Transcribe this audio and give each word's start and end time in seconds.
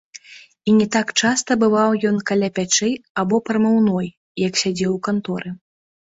І 0.71 0.73
не 0.77 0.85
так 0.93 1.07
часта 1.21 1.51
бываў 1.63 1.91
ён 2.11 2.15
каля 2.29 2.49
пячэй 2.55 2.93
або 3.23 3.39
прамыўной, 3.51 4.07
як 4.47 4.53
сядзеў 4.63 4.91
у 4.95 4.97
канторы. 5.09 5.49